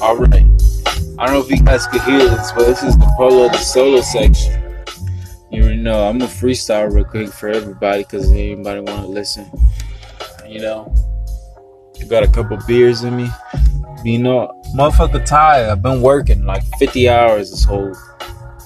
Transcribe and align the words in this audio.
Alright. 0.00 0.34
I 1.18 1.26
don't 1.26 1.34
know 1.34 1.40
if 1.40 1.50
you 1.50 1.64
guys 1.64 1.86
could 1.86 2.02
hear 2.02 2.18
this, 2.18 2.52
but 2.52 2.66
this 2.66 2.82
is 2.82 2.96
the 2.98 3.10
Polo 3.16 3.48
the 3.48 3.56
solo 3.58 4.00
section. 4.02 4.62
You 5.50 5.74
know 5.74 6.06
I'm 6.06 6.20
a 6.20 6.26
freestyle 6.26 6.92
real 6.92 7.04
quick 7.04 7.28
for 7.28 7.48
everybody 7.48 8.02
because 8.02 8.30
anybody 8.30 8.80
want 8.80 9.02
to 9.02 9.08
listen. 9.08 9.50
You 10.46 10.60
know, 10.60 10.94
got 12.08 12.22
a 12.22 12.28
couple 12.28 12.58
beers 12.66 13.02
in 13.02 13.16
me. 13.16 13.28
You 14.04 14.18
know, 14.18 14.62
motherfucker 14.76 15.24
tired. 15.24 15.70
I've 15.70 15.82
been 15.82 16.02
working 16.02 16.44
like 16.44 16.62
50 16.78 17.08
hours 17.08 17.50
this 17.50 17.64
whole 17.64 17.94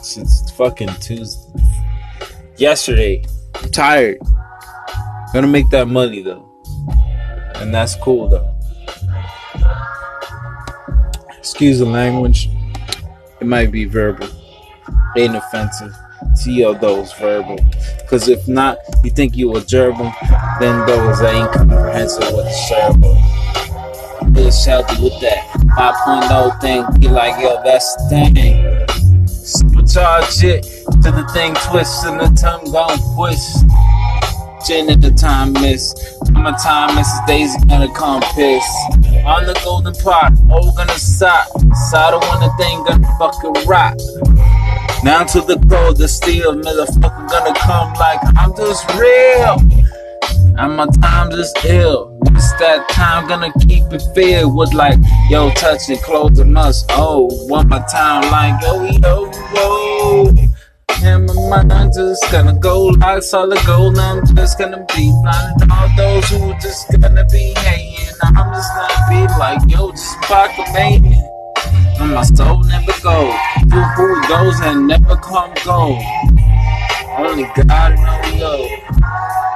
since 0.02 0.50
fucking 0.52 0.88
Tuesday. 1.00 1.52
Yesterday. 2.56 3.24
I'm 3.54 3.70
tired. 3.70 4.18
Gonna 5.32 5.46
make 5.46 5.70
that 5.70 5.86
money 5.86 6.22
though. 6.22 6.46
And 7.56 7.72
that's 7.72 7.94
cool 7.96 8.28
though. 8.28 8.49
Excuse 11.40 11.78
the 11.78 11.86
language. 11.86 12.50
It 13.40 13.46
might 13.46 13.72
be 13.72 13.86
verbal. 13.86 14.28
Ain't 15.16 15.34
offensive 15.34 15.94
to 16.44 16.52
you 16.52 16.74
those 16.78 17.14
verbal. 17.14 17.58
Cause 18.08 18.28
if 18.28 18.46
not, 18.46 18.76
you 19.02 19.10
think 19.10 19.36
you 19.36 19.50
a 19.56 19.60
gerbil, 19.60 20.12
then 20.60 20.86
those 20.86 21.22
ain't 21.22 21.50
comprehensive 21.50 22.30
with 22.34 22.44
the 22.44 22.52
cerebral. 22.68 23.14
Real 24.32 24.52
healthy 24.52 25.02
with 25.02 25.18
that 25.22 25.48
5.0 25.78 26.60
thing. 26.60 27.00
Be 27.00 27.08
like, 27.08 27.40
yo, 27.42 27.62
that's 27.64 27.96
the 28.10 28.30
thing. 28.34 28.86
Supercharge 29.24 30.44
it 30.44 30.62
to 31.02 31.10
the 31.10 31.26
thing 31.32 31.54
twist 31.54 32.04
and 32.04 32.20
the 32.20 32.28
tongue 32.38 32.70
gon' 32.70 32.98
twist. 33.14 33.64
Chain 34.68 34.90
at 34.90 35.00
the 35.00 35.10
time 35.10 35.54
miss. 35.54 35.94
I'm 36.36 36.44
a 36.44 36.52
time 36.58 36.94
miss. 36.96 37.08
Daisy 37.26 37.58
gonna 37.66 37.92
come 37.94 38.20
piss. 38.34 38.62
On 39.26 39.44
the 39.46 39.60
golden 39.64 39.94
pot, 39.94 40.32
oh 40.50 40.72
gonna. 40.76 40.90
Side 41.90 42.14
of 42.14 42.22
the 42.22 42.52
thing 42.58 42.82
gonna 42.84 43.06
fucking 43.18 43.66
rock. 43.66 43.96
Now 45.04 45.24
to 45.24 45.40
the 45.40 45.58
cold, 45.68 45.98
the 45.98 46.08
steel, 46.08 46.54
motherfucker 46.54 47.28
gonna 47.28 47.54
come 47.58 47.92
like 47.94 48.20
I'm 48.36 48.54
just 48.56 48.88
real. 48.98 49.58
And 50.58 50.76
my 50.76 50.86
time 51.02 51.30
just 51.30 51.62
ill. 51.64 52.18
It's 52.26 52.52
that 52.54 52.88
time 52.88 53.28
gonna 53.28 53.52
keep 53.60 53.84
it 53.92 54.02
filled 54.14 54.56
with 54.56 54.72
like, 54.72 54.98
yo, 55.28 55.50
touch 55.50 55.86
touching 55.86 55.98
clothes 55.98 56.38
and 56.38 56.52
must. 56.54 56.86
Oh, 56.90 57.28
one 57.48 57.68
more 57.68 57.84
time, 57.90 58.22
like, 58.30 58.62
yo, 58.62 58.84
yo, 58.84 59.30
yo. 59.54 60.39
And 61.02 61.26
my 61.48 61.62
mind 61.64 61.92
just 61.94 62.30
gonna 62.30 62.52
go 62.58 62.86
like 62.86 63.22
solid 63.22 63.58
gold. 63.66 63.96
Now 63.96 64.18
I'm 64.18 64.36
just 64.36 64.58
gonna 64.58 64.84
be 64.96 65.10
blinded 65.22 65.70
all 65.70 65.88
those 65.96 66.28
who 66.28 66.52
just 66.60 66.90
gonna 66.92 67.24
be 67.26 67.54
hating. 67.56 68.14
I'm 68.22 68.52
just 68.52 68.70
gonna 68.74 69.08
be 69.08 69.32
like, 69.38 69.60
yo, 69.70 69.90
just 69.90 70.16
proclamating. 70.22 71.26
And 72.00 72.14
my 72.14 72.22
soul 72.22 72.62
never 72.64 72.92
goes. 73.02 73.34
Through 73.70 73.88
who 73.96 74.28
goes 74.28 74.60
and 74.60 74.88
never 74.88 75.16
come 75.16 75.52
go. 75.64 75.98
Only 77.16 77.44
God 77.54 77.94
know 77.96 78.36
yo. 78.36 78.68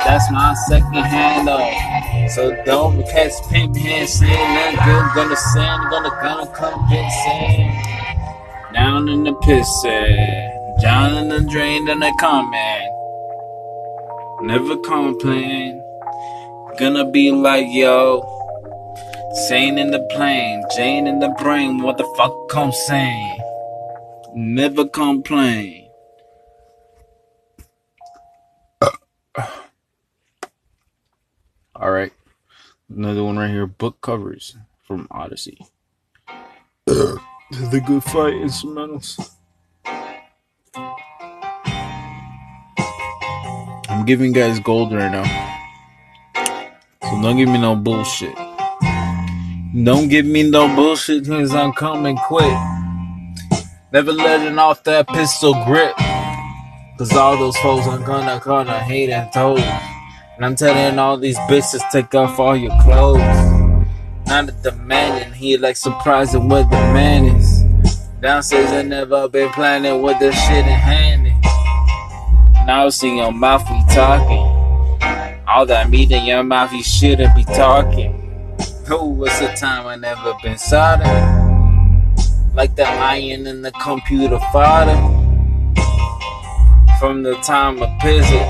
That's 0.04 0.30
my 0.30 0.54
second 0.68 0.94
hand 0.94 1.48
though. 1.48 2.28
So 2.28 2.54
don't 2.64 3.02
catch 3.08 3.32
pimp 3.50 3.76
hand 3.76 4.08
saying 4.08 4.30
that 4.32 4.82
good. 4.84 5.22
Gonna 5.22 5.36
send, 5.36 5.90
gonna 5.90 6.10
gonna 6.22 6.46
come 6.52 6.88
get 6.90 7.10
sand. 7.10 8.74
Down 8.74 9.08
in 9.08 9.24
the 9.24 9.32
pissin'. 9.32 10.53
Down 10.84 11.16
in 11.16 11.28
the 11.30 11.40
drain, 11.40 11.86
then 11.86 12.02
I 12.02 12.10
come 12.20 12.52
comment. 12.52 12.90
Never 14.42 14.76
complain. 14.76 15.82
Gonna 16.78 17.10
be 17.10 17.30
like, 17.30 17.68
yo. 17.70 18.20
Sane 19.48 19.78
in 19.78 19.92
the 19.92 20.00
plane, 20.10 20.62
Jane 20.76 21.06
in 21.06 21.20
the 21.20 21.30
brain, 21.40 21.80
what 21.80 21.96
the 21.96 22.04
fuck 22.18 22.54
I'm 22.54 22.70
saying? 22.70 23.40
Never 24.34 24.86
complain. 24.86 25.88
Alright. 31.74 32.12
Another 32.94 33.24
one 33.24 33.38
right 33.38 33.48
here. 33.48 33.66
Book 33.66 34.02
covers 34.02 34.54
from 34.82 35.08
Odyssey. 35.10 35.66
the 36.84 37.82
Good 37.86 38.04
Fight 38.04 38.34
instrumentals. 38.34 39.34
Giving 44.06 44.32
guys 44.32 44.60
gold 44.60 44.92
right 44.92 45.10
now. 45.10 45.24
So 47.02 47.22
don't 47.22 47.38
give 47.38 47.48
me 47.48 47.58
no 47.58 47.74
bullshit. 47.74 48.34
Don't 49.82 50.08
give 50.08 50.26
me 50.26 50.42
no 50.42 50.68
bullshit 50.76 51.26
cause 51.26 51.54
I'm 51.54 51.72
coming 51.72 52.18
quick. 52.18 52.58
Never 53.92 54.12
letting 54.12 54.58
off 54.58 54.84
that 54.84 55.08
pistol 55.08 55.54
grip. 55.64 55.96
Cause 56.98 57.12
all 57.12 57.38
those 57.38 57.56
foes 57.58 57.86
are 57.86 57.98
gonna 57.98 58.42
gonna 58.44 58.78
hate 58.80 59.08
and 59.08 59.32
toes. 59.32 59.62
And 60.36 60.44
I'm 60.44 60.54
telling 60.54 60.98
all 60.98 61.16
these 61.16 61.38
bitches 61.48 61.80
take 61.90 62.14
off 62.14 62.38
all 62.38 62.56
your 62.56 62.78
clothes. 62.82 63.20
Not 64.26 64.50
a 64.50 64.52
demanding, 64.62 65.32
he 65.32 65.56
like 65.56 65.76
surprising 65.76 66.50
what 66.50 66.68
the 66.70 66.76
man 66.92 67.24
is. 67.24 67.64
Downstairs 68.20 68.70
I 68.70 68.82
never 68.82 69.28
been 69.28 69.50
planning 69.52 70.02
with 70.02 70.18
the 70.18 70.30
shit 70.30 70.66
in 70.66 70.72
handy. 70.72 71.33
Now 72.66 72.88
see 72.88 73.18
your 73.18 73.30
mouth 73.30 73.62
be 73.68 73.94
talking. 73.94 74.38
All 75.46 75.66
that 75.66 75.90
meat 75.90 76.10
in 76.10 76.24
your 76.24 76.42
mouth 76.42 76.72
you 76.72 76.82
shouldn't 76.82 77.36
be 77.36 77.44
talking. 77.44 78.56
Oh, 78.88 79.04
what's 79.04 79.38
the 79.38 79.48
time 79.48 79.86
I 79.86 79.96
never 79.96 80.34
been 80.42 80.56
soldered? 80.56 81.06
Like 82.54 82.74
the 82.74 82.88
iron 82.88 83.46
in 83.46 83.60
the 83.60 83.70
computer 83.72 84.38
fodder. 84.50 84.96
From 86.98 87.22
the 87.22 87.34
time 87.42 87.82
of 87.82 87.90
visit. 88.02 88.48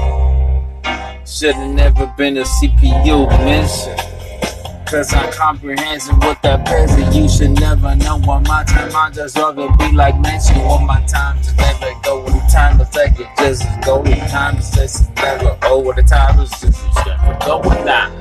Should've 1.27 1.75
never 1.75 2.07
been 2.17 2.37
a 2.37 2.45
CPU 2.45 3.29
mention. 3.45 4.14
Cause 4.95 5.13
I'm 5.13 5.33
comprehensive 5.33 6.17
with 6.19 6.41
that 6.43 6.65
present. 6.67 7.13
You 7.13 7.29
should 7.29 7.51
never 7.59 7.97
know 7.97 8.21
what 8.21 8.47
my 8.47 8.63
time. 8.63 8.95
I 8.95 9.11
just 9.11 9.37
rather 9.37 9.69
be 9.77 9.91
like 9.91 10.17
mention 10.21 10.57
what 10.61 10.87
my 10.87 11.05
time 11.07 11.43
to 11.43 11.53
never 11.57 11.91
go 12.05 12.23
with 12.23 12.35
the 12.35 12.49
time 12.53 12.79
to 12.79 12.85
take 12.93 13.19
it. 13.19 13.27
Just 13.37 13.65
go 13.85 14.03
with 14.03 14.17
the 14.21 14.27
time 14.27 14.55
to 14.55 14.63
say 14.63 15.05
never 15.17 15.59
over 15.65 15.95
the 15.95 16.03
time 16.05 16.39
is 16.39 16.49
just 16.61 16.81
never 17.05 17.37
go 17.45 17.59
with 17.59 17.85
that. 17.85 18.13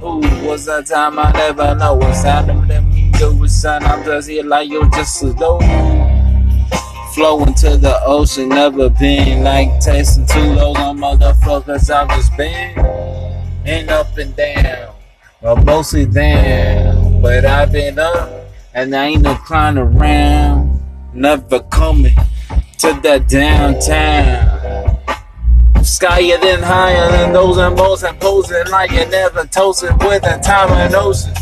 Ooh, 0.00 0.20
what's 0.46 0.64
that 0.66 0.86
time 0.86 1.18
I 1.18 1.32
never 1.32 1.74
know? 1.74 1.94
What's 1.94 2.22
happening 2.22 2.68
to 2.68 2.80
me? 2.80 3.10
Go 3.18 3.34
with 3.34 3.50
sun. 3.50 3.82
I'm 3.82 4.04
just 4.04 4.28
here 4.28 4.44
like 4.44 4.70
you're 4.70 4.88
just 4.90 5.24
a 5.24 5.32
low. 5.32 5.58
Flowing 7.14 7.52
to 7.54 7.76
the 7.76 7.98
ocean, 8.04 8.48
never 8.48 8.90
been 8.90 9.42
like 9.42 9.80
tasting 9.80 10.24
too 10.26 10.52
low 10.54 10.72
on 10.74 10.98
motherfuckers. 10.98 11.90
I've 11.90 12.10
just 12.10 12.36
been 12.36 12.78
and 13.66 13.90
up 13.90 14.16
and 14.18 14.36
down, 14.36 14.93
well, 15.44 15.56
mostly 15.56 16.06
down. 16.06 17.20
But 17.20 17.44
I've 17.44 17.70
been 17.70 17.98
up 17.98 18.48
and 18.72 18.96
I 18.96 19.06
ain't 19.06 19.22
no 19.22 19.34
clown 19.34 19.76
around. 19.76 20.80
Never 21.12 21.60
coming 21.60 22.14
to 22.78 22.98
that 23.02 23.28
downtown. 23.28 24.98
Skyer 25.84 26.40
than 26.40 26.62
higher 26.62 27.10
than 27.10 27.34
those 27.34 27.58
and 27.58 27.76
most 27.76 28.04
and 28.04 28.18
posing 28.18 28.66
like 28.70 28.90
you 28.90 29.06
never 29.10 29.44
toasted 29.46 29.92
with 30.02 30.24
a 30.26 30.40
time 30.40 30.72
and 30.72 30.94
ocean. 30.94 31.34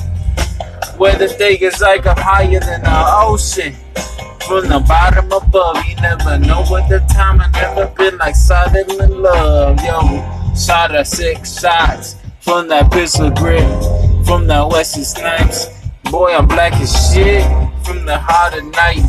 Where 0.98 1.16
the 1.16 1.28
thing 1.28 1.58
is 1.60 1.80
like 1.80 2.04
a 2.04 2.14
higher 2.20 2.58
than 2.58 2.82
the 2.82 3.04
ocean. 3.06 3.74
From 4.48 4.68
the 4.68 4.80
bottom 4.80 5.30
above, 5.30 5.86
you 5.86 5.94
never 5.96 6.38
know 6.38 6.64
what 6.64 6.88
the 6.88 6.98
time 7.14 7.40
I 7.40 7.48
never 7.52 7.86
been 7.96 8.18
like 8.18 8.34
solid 8.34 8.90
in 8.90 9.22
love. 9.22 9.78
Yo, 9.84 10.54
shot 10.56 10.92
at 10.92 11.06
six 11.06 11.60
shots 11.60 12.16
from 12.42 12.66
that 12.68 12.90
pistol 12.90 13.30
grip, 13.30 13.62
from 14.26 14.46
that 14.48 14.68
Wesley 14.68 15.04
Snipes. 15.04 15.68
Boy, 16.10 16.34
I'm 16.34 16.46
black 16.46 16.72
as 16.74 16.92
shit 17.12 17.44
from 17.84 18.04
the 18.04 18.18
heart 18.18 18.54
of 18.54 18.64
night. 18.64 19.02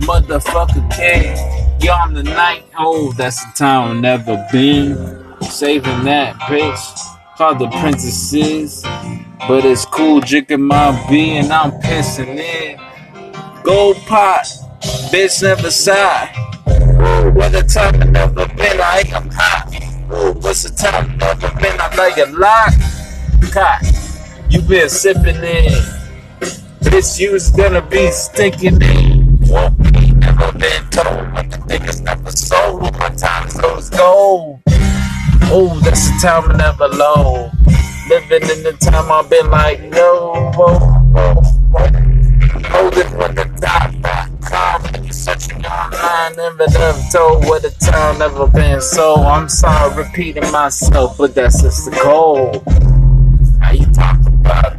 Motherfucker 0.00 0.90
king. 0.90 1.36
Yo, 1.80 1.92
I'm 1.92 2.14
the 2.14 2.22
night. 2.22 2.64
Oh, 2.78 3.12
that's 3.12 3.44
the 3.44 3.52
time 3.56 3.90
I've 3.90 3.96
never 4.02 4.46
been. 4.50 4.96
Saving 5.42 6.04
that 6.04 6.34
bitch. 6.40 7.36
Called 7.36 7.58
the 7.58 7.68
princesses. 7.68 8.82
But 9.46 9.64
it's 9.64 9.84
cool 9.84 10.20
drinking 10.20 10.62
my 10.62 10.90
beer 11.08 11.42
and 11.42 11.52
I'm 11.52 11.72
pissing 11.72 12.38
in. 12.38 12.80
Gold 13.62 13.96
pot. 14.06 14.46
Bitch 15.12 15.42
never 15.42 15.70
sigh. 15.70 16.32
What 17.34 17.54
a 17.54 17.62
time 17.62 18.00
I 18.00 18.04
never 18.04 18.46
been. 18.48 18.80
I 18.80 19.02
am 19.12 19.30
hot. 19.30 19.89
What's 20.10 20.64
the 20.64 20.70
time 20.70 21.16
I 21.22 21.34
never 21.34 21.60
been? 21.60 21.80
I'm 21.80 21.96
like 21.96 22.18
a 22.18 22.26
lock. 22.32 22.72
Cock. 23.52 23.82
You 24.50 24.60
been 24.62 24.88
sipping 24.88 25.36
in. 25.36 25.72
Bitch, 26.82 27.20
you's 27.20 27.50
gonna 27.52 27.80
be 27.80 28.10
stinking 28.10 28.82
in. 28.82 29.38
Won't 29.42 29.78
be 29.78 30.10
never 30.10 30.50
been 30.52 30.82
told. 30.90 31.32
But 31.32 31.50
the 31.50 31.58
niggas 31.68 32.02
never 32.02 32.32
sold. 32.32 32.82
My 32.98 33.10
time 33.10 33.48
goes 33.60 33.88
gold. 33.90 34.60
Oh, 35.52 35.80
that's 35.84 36.10
the 36.10 36.18
time 36.20 36.50
I 36.50 36.56
never 36.56 36.88
low. 36.88 37.50
Living 38.08 38.42
in 38.50 38.64
the 38.64 38.76
time 38.80 39.12
I've 39.12 39.30
been 39.30 39.48
like, 39.50 39.80
no, 39.82 40.50
whoa, 40.56 40.89
never 46.68 47.00
told 47.10 47.44
what 47.46 47.62
the 47.62 47.70
time 47.80 48.18
never 48.18 48.46
been. 48.46 48.80
So 48.80 49.14
I'm 49.14 49.48
sorry 49.48 50.04
repeating 50.04 50.50
myself, 50.52 51.16
but 51.16 51.34
that's 51.34 51.62
just 51.62 51.86
the 51.86 51.92
goal. 52.02 52.62
How 53.60 53.72
you 53.72 53.86
talk 53.86 54.18
about? 54.26 54.76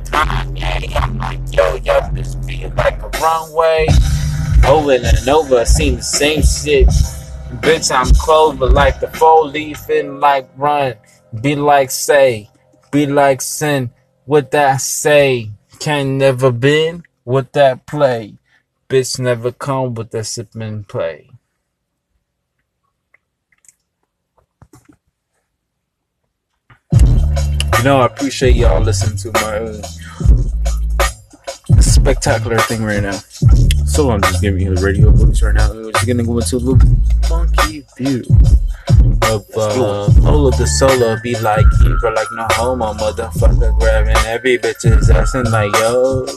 Yeah, 0.55 1.01
I'm 1.01 1.17
like, 1.17 1.39
yo, 1.51 1.75
yo, 1.77 1.99
this 2.13 2.35
be 2.35 2.67
like 2.77 3.01
a 3.01 3.09
runway. 3.19 3.87
Over 4.67 4.93
and 4.93 5.29
over, 5.29 5.59
I 5.59 5.63
seen 5.63 5.95
the 5.95 6.03
same 6.03 6.43
shit. 6.43 6.87
Bitch, 7.61 7.91
I'm 7.91 8.13
clover 8.15 8.67
like 8.67 8.99
the 8.99 9.07
four 9.07 9.45
leaf 9.45 9.89
and 9.89 10.19
like 10.19 10.49
run. 10.55 10.95
Be 11.41 11.55
like 11.55 11.91
say, 11.91 12.49
be 12.91 13.07
like 13.07 13.41
sin. 13.41 13.91
What 14.25 14.51
that 14.51 14.81
say? 14.81 15.49
Can 15.79 16.19
never 16.19 16.51
been 16.51 17.03
what 17.23 17.53
that 17.53 17.87
play. 17.87 18.35
Bitch 18.87 19.19
never 19.19 19.51
come 19.51 19.95
with 19.95 20.11
that 20.11 20.25
sipping 20.25 20.83
play. 20.83 21.30
You 27.81 27.85
know, 27.85 28.01
I 28.01 28.05
appreciate 28.05 28.55
y'all 28.55 28.79
listening 28.79 29.17
to 29.17 29.31
my 29.41 29.57
uh, 29.57 29.81
spectacular 31.81 32.59
thing 32.59 32.83
right 32.83 33.01
now. 33.01 33.17
So 33.87 34.11
I'm 34.11 34.21
just 34.21 34.39
giving 34.39 34.61
you 34.61 34.75
the 34.75 34.85
radio 34.85 35.09
voice 35.09 35.41
right 35.41 35.55
now. 35.55 35.73
We're 35.73 35.91
just 35.91 36.05
gonna 36.05 36.23
go 36.23 36.37
into 36.37 36.57
a 36.57 36.59
little 36.59 36.77
funky 37.27 37.83
view 37.97 38.21
of 39.23 39.43
uh, 39.57 40.05
all 40.29 40.45
of 40.45 40.55
the 40.59 40.67
solo 40.77 41.17
be 41.23 41.35
like 41.39 41.65
but 42.03 42.13
like 42.13 42.27
no 42.33 42.45
homo, 42.51 42.93
motherfucker, 42.93 43.75
grabbing 43.79 44.15
every 44.27 44.59
bitch's 44.59 45.09
ass 45.09 45.33
and 45.33 45.49
like 45.49 45.73
yo. 45.73 46.27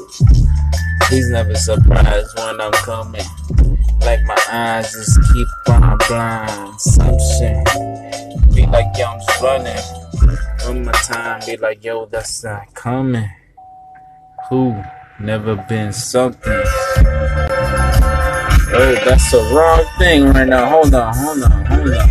He's 1.10 1.28
never 1.28 1.54
surprised 1.56 2.38
when 2.38 2.58
I'm 2.58 2.72
coming. 2.72 3.20
Like 4.00 4.24
my 4.24 4.38
eyes 4.50 4.90
just 4.92 5.20
keep 5.30 5.48
on 5.68 5.98
blind. 6.08 6.80
Some 6.80 7.18
shit. 7.36 7.66
Be 8.54 8.64
like 8.64 8.96
yo, 8.96 9.08
I'm 9.08 9.20
just 9.20 9.42
running. 9.42 10.53
One 10.66 10.84
more 10.84 10.92
time, 10.92 11.40
be 11.44 11.56
like 11.58 11.84
yo, 11.84 12.06
that's 12.06 12.42
not 12.42 12.72
coming. 12.74 13.28
Who 14.48 14.82
never 15.20 15.56
been 15.68 15.92
something? 15.92 16.62
Oh, 18.76 18.94
that's 19.04 19.30
the 19.30 19.38
wrong 19.54 19.84
thing 19.98 20.32
right 20.32 20.48
now. 20.48 20.68
Hold 20.68 20.92
on, 20.94 21.14
hold 21.14 21.42
on, 21.42 21.64
hold 21.66 21.92
on. 21.92 22.08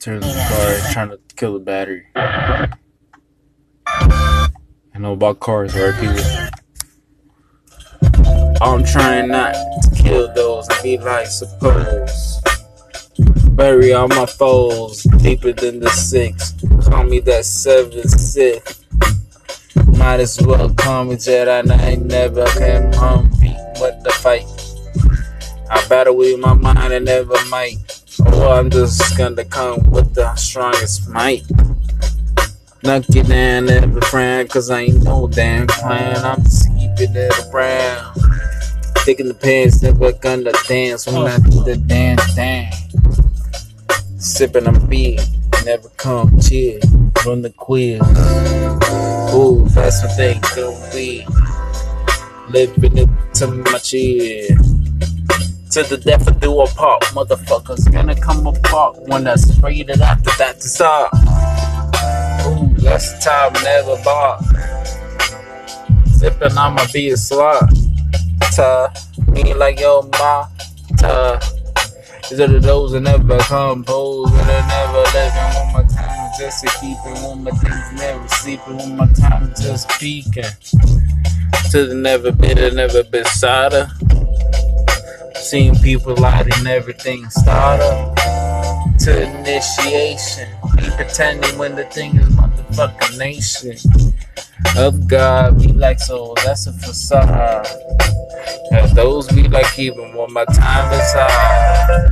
Turn 0.00 0.20
the 0.20 0.46
car, 0.48 0.92
trying 0.92 1.10
to 1.10 1.18
kill 1.36 1.52
the 1.54 1.60
battery. 1.60 2.04
I 2.16 2.68
know 4.98 5.12
about 5.12 5.38
cars, 5.38 5.76
right, 5.76 5.94
people? 6.00 6.24
I'm 8.60 8.82
trying 8.84 9.28
not 9.28 9.54
to 9.54 10.02
kill 10.02 10.34
those 10.34 10.68
and 10.68 10.82
be 10.82 10.98
like, 10.98 11.28
suppose. 11.28 12.41
Bury 13.62 13.92
all 13.92 14.08
my 14.08 14.26
foes 14.26 15.04
deeper 15.22 15.52
than 15.52 15.78
the 15.78 15.88
six. 15.90 16.52
Call 16.88 17.04
me 17.04 17.20
that 17.20 17.44
seven 17.44 18.08
sith. 18.08 18.84
Might 19.96 20.18
as 20.18 20.36
well 20.42 20.68
call 20.74 21.04
me 21.04 21.14
Jedi. 21.14 21.70
I 21.70 21.90
ain't 21.90 22.06
never 22.06 22.44
came 22.58 22.92
home. 22.94 23.30
What 23.78 24.02
the 24.02 24.10
fight? 24.18 24.46
I 25.70 25.86
battle 25.86 26.16
with 26.16 26.40
my 26.40 26.54
mind 26.54 26.92
and 26.92 27.04
never 27.04 27.36
might. 27.50 28.02
Oh, 28.26 28.50
I'm 28.50 28.68
just 28.68 29.16
gonna 29.16 29.44
come 29.44 29.88
with 29.92 30.12
the 30.12 30.34
strongest 30.34 31.08
might. 31.08 31.44
Knock 32.82 33.04
it 33.10 33.28
down, 33.28 33.68
every 33.68 34.00
friend, 34.00 34.50
cause 34.50 34.70
I 34.70 34.80
ain't 34.80 35.04
no 35.04 35.28
damn 35.28 35.68
plan. 35.68 36.16
I'm 36.16 36.42
just 36.42 36.66
keeping 36.70 37.14
it 37.14 37.32
around. 37.54 38.16
Taking 39.04 39.28
the 39.28 39.34
pants, 39.34 39.82
never 39.82 40.10
gonna 40.10 40.50
dance 40.66 41.06
when 41.06 41.28
I 41.28 41.38
do 41.38 41.62
the 41.62 41.76
dance 41.76 42.34
dance. 42.34 42.81
Sipping 44.22 44.68
on 44.68 44.86
beer, 44.86 45.18
never 45.64 45.88
come 45.96 46.38
chill 46.40 46.78
from 47.22 47.42
the 47.42 47.50
quiz. 47.50 48.00
Ooh, 49.34 49.66
that's 49.70 50.00
what 50.04 50.16
they 50.16 50.38
gonna 50.54 50.90
be. 50.92 51.26
Living 52.48 52.98
it 52.98 53.08
to 53.34 53.48
my 53.48 53.78
chill. 53.78 54.46
To 55.72 55.82
the 55.82 56.00
death 56.04 56.28
of 56.28 56.38
do 56.38 56.60
apart, 56.60 57.02
motherfuckers 57.16 57.92
gonna 57.92 58.14
come 58.14 58.46
apart 58.46 58.96
when 59.08 59.26
I 59.26 59.34
sprayed 59.34 59.90
it 59.90 60.00
after 60.00 60.30
that 60.38 60.60
to 60.60 60.68
start. 60.68 61.12
Ooh, 62.46 62.72
the 62.76 63.18
time 63.24 63.52
never 63.64 64.00
bought. 64.04 64.40
Sipping 66.06 66.56
I'ma 66.56 66.86
be 66.92 67.10
slut. 67.10 67.68
Ta, 68.54 68.92
me 69.32 69.52
like 69.52 69.80
yo 69.80 70.08
ma. 70.20 70.46
Ta. 70.96 71.40
Are 72.32 72.46
the 72.46 72.60
those 72.60 72.92
that 72.92 73.00
never 73.00 73.38
compose 73.40 74.32
and 74.32 74.48
they 74.48 74.66
never 74.66 75.04
living 75.12 75.54
one 75.54 75.72
my 75.74 75.82
time 75.82 76.30
just 76.38 76.64
to 76.64 76.70
keeping 76.80 77.22
one 77.22 77.44
more 77.44 77.52
things 77.56 77.92
never 77.92 78.28
sleeping 78.28 78.78
one 78.78 78.96
my 78.96 79.06
time 79.12 79.52
just 79.60 79.86
peeking 80.00 80.42
to 81.70 81.86
the 81.86 81.94
never 81.94 82.28
and 82.28 82.76
never 82.76 83.04
been 83.04 83.26
sadder. 83.26 83.90
Seeing 85.34 85.74
people 85.76 86.16
lighting 86.16 86.66
everything 86.66 87.28
starter 87.28 88.14
to 89.00 89.40
initiation. 89.40 90.48
Be 90.76 90.88
pretending 90.96 91.58
when 91.58 91.76
the 91.76 91.84
thing 91.84 92.16
is 92.16 92.34
motherfucking 92.72 93.18
nation 93.18 93.76
of 94.76 95.06
God. 95.06 95.58
Be 95.58 95.68
like 95.72 95.98
so 95.98 96.34
that's 96.44 96.66
a 96.66 96.72
facade. 96.72 97.66
Yeah, 98.70 98.86
those 98.94 99.28
be 99.28 99.48
like 99.48 99.78
even 99.78 100.14
when 100.14 100.32
my 100.32 100.44
time 100.46 100.92
is 100.92 101.12
high. 101.12 102.08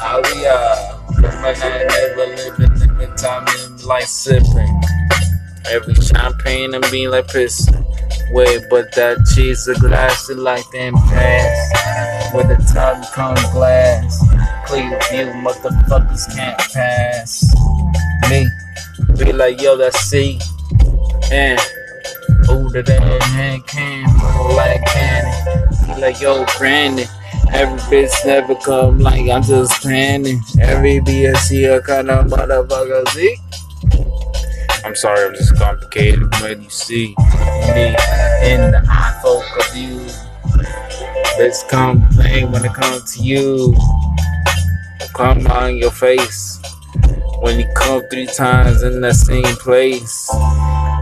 How 0.00 0.22
we 0.22 0.46
are. 0.46 1.02
But 1.20 1.34
my 1.40 1.52
hand 1.54 1.88
never 1.88 2.26
living 2.26 2.82
in 2.82 2.98
the 2.98 3.14
time 3.16 3.46
in 3.64 3.86
life 3.86 4.04
sipping. 4.04 4.82
Every 5.68 5.94
champagne 5.94 6.74
and 6.74 6.84
being 6.90 7.10
like 7.10 7.26
pissing. 7.26 7.84
Wait, 8.32 8.62
but 8.70 8.92
that 8.94 9.18
cheese 9.34 9.66
a 9.68 9.74
glass 9.74 10.28
is 10.28 10.36
like 10.36 10.68
them 10.70 10.94
pass. 10.94 12.34
With 12.34 12.48
the 12.48 12.56
top 12.72 13.12
come 13.12 13.34
glass. 13.52 14.22
Clear 14.66 14.98
view, 15.10 15.32
motherfuckers 15.42 16.34
can't 16.34 16.58
pass. 16.58 17.54
Me, 18.28 18.46
be 19.18 19.32
like, 19.32 19.60
yo, 19.60 19.76
that's 19.76 19.98
C. 20.00 20.38
And 21.32 21.60
older 22.48 22.82
than 22.82 23.20
hand 23.20 23.66
can, 23.66 24.04
like 24.54 24.84
candy. 24.86 25.94
Be 25.94 26.00
like, 26.00 26.20
yo, 26.20 26.44
Brandon. 26.58 27.06
Every 27.52 27.78
bitch 27.88 28.26
never 28.26 28.54
come 28.56 28.98
like 28.98 29.30
I'm 29.30 29.42
just 29.42 29.80
planning. 29.80 30.40
Every 30.60 31.00
BS 31.00 31.76
a 31.76 31.80
kind 31.80 32.10
of 32.10 32.26
motherfucker 32.26 33.08
Z. 33.10 33.36
I'm 34.84 34.94
sorry, 34.96 35.26
I'm 35.26 35.34
just 35.34 35.56
complicated, 35.56 36.28
but 36.30 36.60
you 36.60 36.68
see 36.68 37.14
me 37.74 37.88
in 38.42 38.72
the 38.72 38.84
eye 38.88 39.20
of 39.24 39.76
you. 39.76 40.00
Bitch 41.38 41.68
complain 41.68 42.50
when 42.50 42.64
it 42.64 42.74
comes 42.74 43.14
to 43.14 43.22
you. 43.22 43.76
Come 45.14 45.46
on 45.46 45.76
your 45.76 45.90
face 45.90 46.60
when 47.40 47.58
you 47.58 47.66
come 47.74 48.02
three 48.10 48.26
times 48.26 48.82
in 48.82 49.00
the 49.00 49.12
same 49.12 49.44
place. 49.56 50.30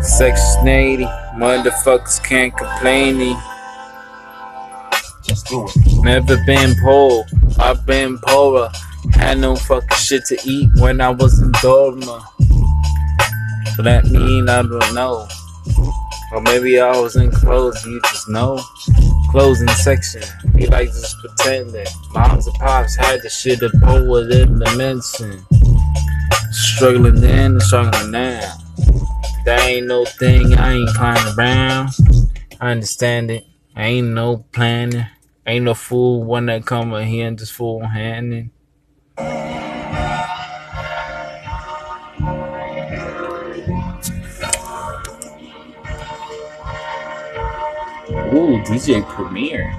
Section 0.01 0.69
80, 0.69 1.05
motherfuckers 1.37 2.23
can't 2.23 2.57
complain. 2.57 3.37
Just 5.23 5.47
do 5.47 5.67
it. 5.67 6.05
Never 6.05 6.37
been 6.45 6.75
poor, 6.83 7.25
I've 7.59 7.87
been 7.87 8.19
poorer. 8.19 8.71
Had 9.13 9.39
no 9.39 9.55
fucking 9.55 9.97
shit 9.97 10.25
to 10.27 10.39
eat 10.45 10.71
when 10.79 11.01
I 11.01 11.11
was 11.11 11.41
in 11.41 11.53
Dorma. 11.53 12.25
But 13.77 13.85
that 13.85 14.05
mean 14.05 14.49
I 14.49 14.63
don't 14.63 14.95
know. 14.95 15.29
Or 16.33 16.41
maybe 16.41 16.81
I 16.81 16.99
was 16.99 17.17
in 17.17 17.31
clothes, 17.31 17.85
you 17.87 18.01
just 18.03 18.29
know. 18.29 18.61
Closing 19.31 19.69
section, 19.69 20.23
you 20.57 20.67
like 20.69 20.89
just 20.89 21.17
pretending. 21.21 21.87
Moms 22.13 22.47
and 22.47 22.57
pops 22.57 22.97
had 22.97 23.23
the 23.23 23.29
shit 23.29 23.61
pull 23.81 24.11
within 24.11 24.59
the 24.59 24.75
mention. 24.77 25.45
Struggling 26.55 27.21
then 27.21 27.53
and 27.53 27.63
struggling 27.63 28.13
now. 28.13 28.57
That 29.45 29.61
ain't 29.63 29.89
no 29.89 30.05
thing, 30.05 30.55
I 30.55 30.75
ain't 30.75 30.89
climbing 30.91 31.35
around. 31.37 31.91
I 32.61 32.71
understand 32.71 33.33
it. 33.33 33.45
I 33.75 33.87
ain't 33.87 34.09
no 34.09 34.45
planning. 34.53 35.07
Ain't 35.45 35.65
no 35.65 35.75
fool 35.75 36.23
one 36.23 36.47
that 36.47 36.65
come 36.65 36.95
in 36.95 37.09
here 37.09 37.27
and 37.27 37.37
just 37.37 37.53
fool 37.53 37.85
handing. 37.85 38.53
Ooh, 48.33 48.63
DJ 48.63 49.05
Premier. 49.09 49.75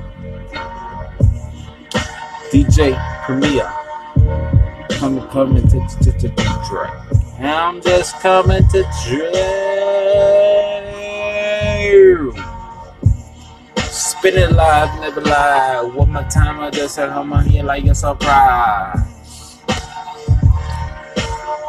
DJ 2.51 3.25
Premier. 3.25 3.84
Coming, 5.05 5.27
coming 5.27 5.67
to, 5.67 5.87
to, 6.01 6.11
to, 6.13 6.29
to 6.29 6.61
Dre. 6.67 6.89
I'm 7.37 7.79
just 7.79 8.19
coming 8.21 8.67
to 8.69 8.83
Dre. 9.05 9.61
Been 14.23 14.55
live, 14.55 14.99
never 15.01 15.21
lie. 15.21 15.83
One 15.93 16.11
more 16.11 16.23
time, 16.23 16.59
I 16.59 16.71
just 16.71 16.95
said 16.95 17.09
on 17.09 17.45
here 17.45 17.61
like 17.61 17.85
a 17.85 17.93
surprise. 17.93 18.97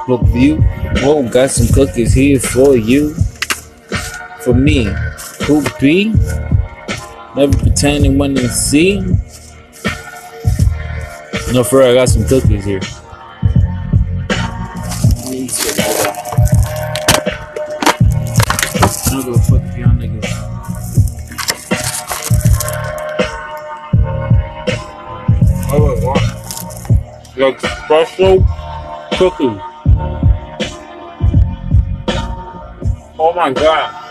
Book 0.07 0.23
you, 0.33 0.63
Whoa, 1.03 1.29
got 1.29 1.51
some 1.51 1.67
cookies 1.75 2.15
here 2.15 2.41
for 2.41 2.75
you. 2.75 3.13
For 4.41 4.55
me. 4.55 4.89
Who 5.47 5.63
be? 5.79 6.15
Never 7.37 7.55
pretending 7.59 8.17
when 8.17 8.33
they 8.33 8.49
see. 8.49 9.01
No, 11.53 11.63
for 11.63 11.81
real, 11.81 11.91
I 11.91 11.95
got 11.97 12.09
some 12.09 12.27
cookies 12.27 12.65
here. 12.65 12.81
Like 26.07 27.59
special 27.61 28.47
cookies. 29.15 29.59
Oh 33.19 33.33
my 33.35 33.53
god. 33.53 34.03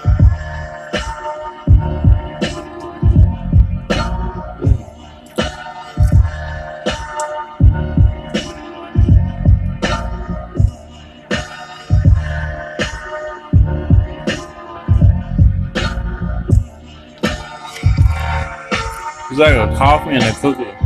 It's 19.32 19.40
like 19.40 19.56
a 19.56 19.76
coffee 19.78 20.10
and 20.12 20.24
a 20.24 20.34
cookie 20.34 20.85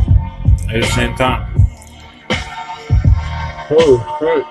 at 0.71 0.81
the 0.81 0.87
same 0.87 1.15
time. 1.15 1.51
Oh 3.71 4.17
shit. 4.19 4.45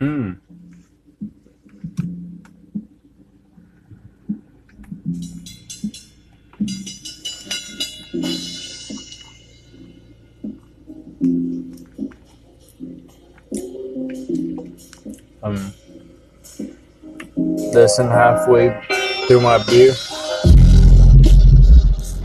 Mm. 0.00 0.43
Um, 15.44 15.74
less 17.36 17.98
than 17.98 18.08
halfway 18.08 18.80
through 19.26 19.42
my 19.42 19.62
beer. 19.64 19.92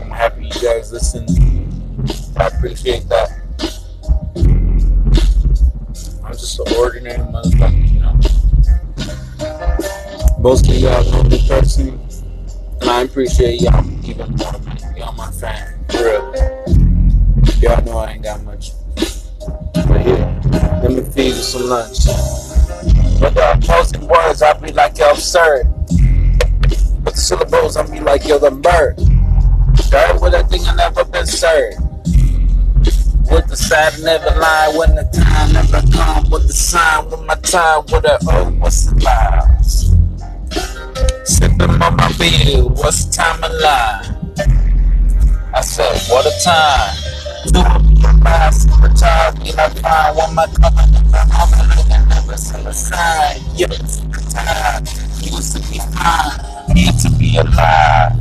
I'm 0.00 0.10
happy 0.10 0.46
you 0.46 0.50
guys 0.62 0.90
listen. 0.90 1.26
I 2.38 2.46
appreciate 2.46 3.06
that. 3.10 3.30
I'm 6.24 6.32
just 6.32 6.60
an 6.60 6.74
ordinary 6.78 7.18
motherfucker, 7.18 7.92
you 7.92 8.00
know. 8.00 8.18
Most 10.38 10.66
of 10.70 10.76
y'all 10.76 11.04
know 11.12 11.22
me 11.24 11.46
personally, 11.46 12.00
and 12.80 12.88
I 12.88 13.02
appreciate 13.02 13.60
y'all 13.60 13.84
even 14.02 14.34
more. 14.36 14.54
Y'all 14.96 15.12
my 15.12 15.30
fan, 15.30 15.84
for 15.90 16.04
real. 16.04 16.32
Y'all 17.58 17.84
know 17.84 17.98
I 17.98 18.12
ain't 18.12 18.22
got 18.22 18.42
much. 18.44 18.72
But 19.74 20.00
here, 20.00 20.40
let 20.82 20.90
me 20.90 21.02
feed 21.02 21.34
you 21.34 21.42
some 21.42 21.68
lunch. 21.68 21.98
But 23.20 23.34
the 23.34 23.52
opposing 23.52 24.08
words, 24.08 24.40
I 24.40 24.54
be 24.54 24.72
like, 24.72 24.96
yo, 24.98 25.10
absurd. 25.10 25.66
But 27.04 27.14
the 27.14 27.20
syllables, 27.20 27.76
I 27.76 27.86
be 27.86 28.00
like, 28.00 28.26
yo, 28.26 28.38
the 28.38 28.50
bird. 28.50 28.96
Dirt 29.90 30.20
with 30.22 30.34
a 30.34 30.42
thing 30.44 30.62
I 30.66 30.74
never 30.74 31.04
been 31.04 31.26
served. 31.26 31.76
With 33.30 33.46
the 33.46 33.56
side 33.56 33.92
never 34.02 34.30
lie, 34.40 34.72
when 34.76 34.94
the 34.94 35.04
time 35.12 35.52
never 35.52 35.86
come. 35.92 36.30
With 36.30 36.48
the 36.48 36.52
sign, 36.52 37.10
with 37.10 37.20
my 37.26 37.34
time, 37.36 37.82
with 37.92 38.02
the 38.02 38.18
oh, 38.28 38.50
what's 38.58 38.86
the 38.86 38.96
lies? 39.04 39.94
Sipping 41.24 41.82
on 41.82 41.96
my 41.96 42.12
beer, 42.18 42.64
what's 42.64 43.04
the 43.04 43.12
time 43.12 43.44
of 43.44 43.52
lie? 43.60 44.16
I 45.54 45.60
said, 45.60 45.96
what 46.08 46.26
a 46.26 46.32
time. 46.42 46.96
Do 47.52 47.60
it 47.60 47.90
my 48.22 48.50
supercharged, 48.50 49.42
me 49.42 49.52
like 49.52 49.78
fine. 49.78 50.16
One 50.16 50.34
my 50.34 50.46
coming, 50.46 50.94
I'm 51.14 51.54
I 51.94 52.06
never 52.08 52.36
seen 52.36 52.66
a 52.66 52.72
sign. 52.72 53.09
Yeah, 53.60 53.66
it's. 53.72 54.00
Used 55.20 55.52
to 55.54 55.60
be 55.70 55.78
fine, 55.92 56.74
need 56.74 56.98
to 57.00 57.10
be 57.18 57.36
alive. 57.36 58.16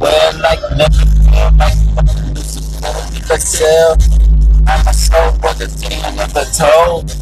Well, 0.00 0.40
like 0.40 0.58
never 0.76 1.06
feel 1.22 1.50
like 1.54 1.78
nothing 1.94 2.34
to 2.34 2.40
support 2.42 3.12
me 3.12 3.20
myself. 3.28 3.96
I'm 4.66 4.84
a 4.88 4.92
soul, 4.92 5.38
but 5.40 5.56
the 5.58 5.68
thing 5.68 6.02
I 6.02 6.10
never 6.16 6.44
told. 6.50 7.14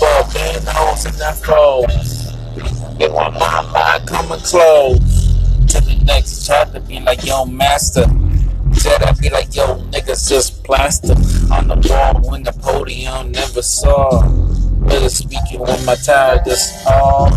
But 0.00 0.34
man, 0.34 0.62
holes 0.66 1.06
in 1.06 1.14
that. 1.22 1.38
Get 2.98 3.12
one 3.12 3.34
my 3.34 3.62
mind 3.72 4.08
coming 4.08 4.40
close 4.40 4.98
to 5.68 5.80
the 5.80 6.02
next 6.04 6.44
chapter. 6.44 6.80
Be 6.80 6.98
like, 6.98 7.24
yo, 7.24 7.44
master. 7.44 8.06
Said 8.72 9.00
I 9.04 9.12
be 9.12 9.30
like, 9.30 9.54
yo, 9.54 9.76
niggas 9.92 10.28
just 10.28 10.64
plaster 10.64 11.14
on 11.54 11.68
the 11.68 11.76
wall 11.88 12.20
when 12.28 12.42
the 12.42 12.52
podium 12.52 13.30
never 13.30 13.62
saw. 13.62 14.51
Whether 14.92 15.08
speaking 15.08 15.58
when 15.58 15.82
my 15.86 15.94
tire 15.94 16.42
just 16.44 16.86
off. 16.86 17.32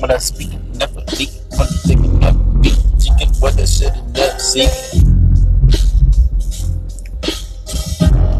When 0.00 0.10
I 0.10 0.18
speak, 0.18 0.50
never 0.74 0.98
leak. 1.16 1.30
When 1.50 1.68
the 1.70 1.80
thing 1.86 2.18
never 2.18 2.42
beat. 2.58 2.74
Chicken, 2.98 3.32
what 3.38 3.56
the 3.56 3.64
shit 3.64 3.94
and 3.94 4.12
never 4.12 4.38
see. 4.40 4.66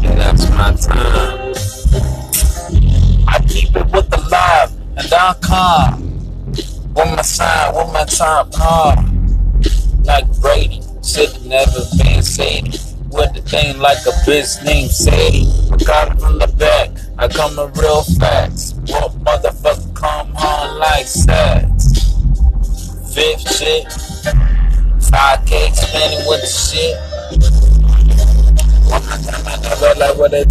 And 0.05 0.19
that's 0.19 0.49
my 0.49 0.73
time. 0.75 1.53
I 3.29 3.39
keep 3.47 3.73
it 3.77 3.85
with 3.93 4.09
the 4.09 4.27
live 4.29 4.73
and 4.97 5.13
I'm 5.13 5.35
calm. 5.39 6.51
With 6.93 7.15
my 7.15 7.21
sign, 7.21 7.75
with 7.75 7.93
my 7.93 8.03
time 8.03 8.51
calm. 8.51 9.63
Like 10.03 10.27
Brady, 10.41 10.81
should've 11.01 11.45
never 11.45 11.79
been 11.97 12.21
Sadie. 12.21 12.77
With 13.09 13.33
the 13.35 13.41
thing 13.41 13.79
like 13.79 13.99
a 13.99 14.11
bitch 14.27 14.61
named 14.65 14.91
Sadie. 14.91 15.47
Got 15.85 16.11
it 16.11 16.19
from 16.19 16.39
the 16.39 16.47
back, 16.47 16.89
I 17.21 17.27
come 17.27 17.59
in 17.59 17.71
real 17.73 18.01
fast. 18.01 18.77
What 18.87 19.11
motherfucker 19.23 19.93
come 19.95 20.35
on 20.35 20.79
like 20.79 21.05
sex? 21.05 21.93
Fifth 23.13 23.57
shit, 23.57 23.85
5K 23.85 25.75
spending 25.75 26.27
with 26.27 26.41
the 26.41 26.47
shit. 26.47 26.97
One 28.89 29.03
time, 29.03 29.45
I 29.45 29.55
never 29.61 29.93
like 29.99 30.17
what 30.17 30.33
it 30.33 30.47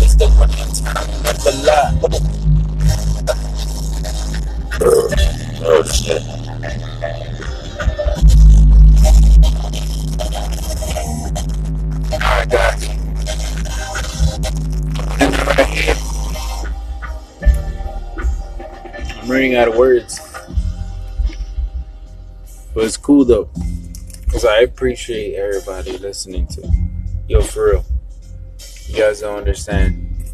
It's 0.00 0.14
the 0.14 0.28
one 0.38 0.48
time, 0.48 1.10
never 1.24 1.52
lie. 1.66 1.92
Oh 5.62 5.82
shit. 5.82 6.22
Running 19.36 19.54
out 19.54 19.68
of 19.68 19.76
words. 19.76 20.18
But 22.72 22.84
it's 22.84 22.96
cool 22.96 23.26
though. 23.26 23.50
Because 24.24 24.46
I 24.46 24.60
appreciate 24.60 25.34
everybody 25.34 25.98
listening 25.98 26.46
to. 26.48 26.66
Yo, 27.28 27.42
for 27.42 27.72
real. 27.72 27.84
You 28.86 28.96
guys 28.96 29.20
don't 29.20 29.36
understand. 29.36 30.32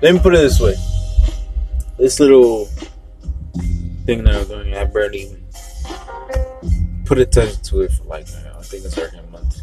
Let 0.00 0.14
me 0.14 0.20
put 0.20 0.34
it 0.34 0.38
this 0.38 0.58
way. 0.60 0.76
This 1.98 2.18
little 2.20 2.66
thing 4.06 4.24
that 4.24 4.34
I'm 4.34 4.48
doing, 4.48 4.74
I 4.74 4.84
barely 4.84 5.24
even 5.24 5.44
put 7.04 7.18
attention 7.18 7.62
to 7.64 7.82
it 7.82 7.92
for 7.92 8.04
like, 8.04 8.26
I 8.28 8.62
think 8.62 8.84
it's 8.86 8.96
already 8.96 9.18
a 9.18 9.22
month. 9.24 9.60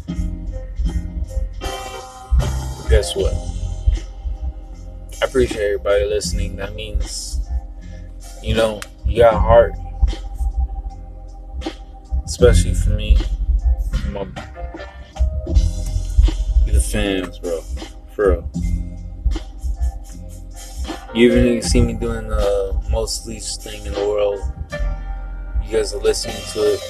Guess 2.88 3.16
what? 3.16 3.34
I 5.22 5.26
appreciate 5.26 5.64
everybody 5.64 6.04
listening. 6.04 6.56
That 6.56 6.74
means, 6.74 7.31
you 8.42 8.54
know, 8.54 8.80
you 9.06 9.18
got 9.18 9.34
heart. 9.34 9.74
Especially 12.24 12.74
for 12.74 12.90
me. 12.90 13.16
My, 14.10 14.24
the 16.66 16.80
fans, 16.80 17.38
bro. 17.38 17.60
For 18.14 18.30
real. 18.32 18.50
You 21.14 21.30
even 21.30 21.62
see 21.62 21.82
me 21.82 21.92
doing 21.92 22.28
the 22.28 22.80
most 22.90 23.26
least 23.26 23.62
thing 23.62 23.84
in 23.86 23.92
the 23.92 24.00
world. 24.00 24.40
You 25.64 25.72
guys 25.78 25.94
are 25.94 26.00
listening 26.00 26.36
to 26.52 26.74
it. 26.74 26.80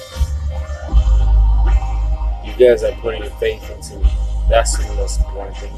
You 2.45 2.53
guys 2.57 2.83
are 2.83 2.93
putting 3.01 3.23
your 3.23 3.31
faith 3.31 3.69
into 3.69 3.97
me. 3.99 4.11
That's 4.49 4.77
the 4.77 4.93
most 4.95 5.19
important 5.19 5.57
thing. 5.57 5.73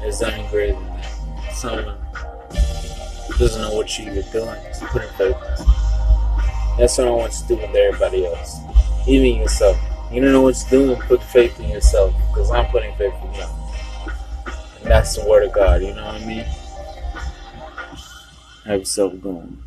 There's 0.00 0.20
nothing 0.20 0.46
greater 0.48 0.72
than 0.72 0.86
that. 0.86 1.54
Someone 1.54 1.96
doesn't 3.38 3.62
know 3.62 3.74
what 3.74 3.98
you're 3.98 4.22
doing 4.32 4.56
faith 5.16 5.36
in 5.60 5.66
That's 6.78 6.98
what 6.98 7.08
I 7.08 7.10
want 7.10 7.32
you 7.32 7.38
to 7.40 7.48
do 7.48 7.56
with 7.56 7.74
everybody 7.74 8.26
else. 8.26 8.58
Even 9.06 9.40
yourself. 9.40 9.76
You 10.12 10.20
don't 10.20 10.32
know 10.32 10.42
what 10.42 10.56
you're 10.70 10.86
doing, 10.86 11.00
put 11.02 11.22
faith 11.22 11.58
in 11.60 11.70
yourself. 11.70 12.14
Because 12.28 12.50
I'm 12.50 12.66
putting 12.66 12.94
faith 12.96 13.14
in 13.22 13.34
you. 13.34 13.46
And 14.80 14.86
that's 14.86 15.16
the 15.16 15.28
word 15.28 15.44
of 15.44 15.52
God, 15.52 15.82
you 15.82 15.94
know 15.94 16.04
what 16.04 16.22
I 16.22 16.24
mean? 16.24 16.46
Have 18.64 18.80
yourself 18.80 19.20
going. 19.20 19.63